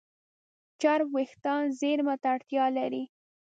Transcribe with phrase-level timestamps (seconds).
[0.81, 3.03] چرب وېښتيان زېرمه ته اړتیا لري.